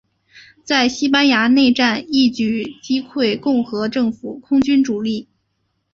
[0.63, 5.27] 在西班牙内战一举击溃共和政府空军主力。